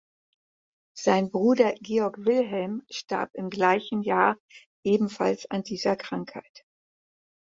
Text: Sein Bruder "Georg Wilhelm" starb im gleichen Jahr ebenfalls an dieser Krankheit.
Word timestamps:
Sein 0.97 1.29
Bruder 1.29 1.73
"Georg 1.75 2.25
Wilhelm" 2.25 2.81
starb 2.89 3.29
im 3.35 3.51
gleichen 3.51 4.01
Jahr 4.01 4.35
ebenfalls 4.83 5.45
an 5.51 5.61
dieser 5.61 5.95
Krankheit. 5.95 6.65